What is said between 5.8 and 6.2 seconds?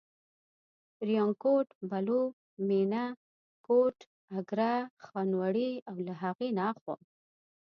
او له